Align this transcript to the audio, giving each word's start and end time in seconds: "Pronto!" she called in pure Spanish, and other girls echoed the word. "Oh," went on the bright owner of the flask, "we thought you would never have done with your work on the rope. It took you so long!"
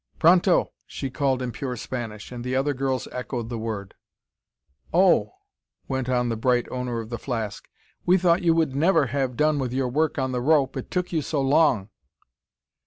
"Pronto!" 0.17 0.71
she 0.87 1.11
called 1.11 1.43
in 1.43 1.51
pure 1.51 1.75
Spanish, 1.77 2.31
and 2.31 2.47
other 2.55 2.73
girls 2.73 3.07
echoed 3.11 3.49
the 3.49 3.59
word. 3.59 3.93
"Oh," 4.91 5.33
went 5.87 6.09
on 6.09 6.27
the 6.29 6.35
bright 6.35 6.67
owner 6.71 7.01
of 7.01 7.11
the 7.11 7.19
flask, 7.19 7.69
"we 8.03 8.17
thought 8.17 8.41
you 8.41 8.55
would 8.55 8.75
never 8.75 9.05
have 9.05 9.37
done 9.37 9.59
with 9.59 9.71
your 9.71 9.89
work 9.89 10.17
on 10.17 10.31
the 10.31 10.41
rope. 10.41 10.75
It 10.75 10.89
took 10.89 11.11
you 11.13 11.21
so 11.21 11.39
long!" 11.39 11.89